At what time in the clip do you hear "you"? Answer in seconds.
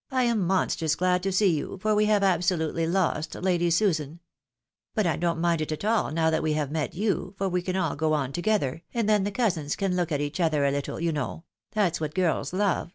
1.56-1.78, 6.96-7.36, 10.98-11.12